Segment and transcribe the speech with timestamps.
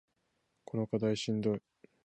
[0.65, 1.61] この課題しんどい